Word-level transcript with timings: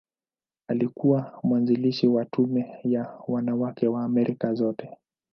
Alikuwa 0.67 1.39
mwanzilishi 1.43 2.07
wa 2.07 2.25
Tume 2.25 2.79
ya 2.83 3.19
Wanawake 3.27 3.85
ya 3.85 4.03
Amerika 4.03 4.53
Zote. 4.53 4.97